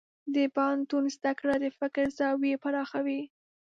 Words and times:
د 0.35 0.37
پوهنتون 0.55 1.03
زده 1.15 1.31
کړه 1.39 1.55
د 1.63 1.65
فکر 1.79 2.05
زاویې 2.19 2.55
پراخوي. 2.63 3.21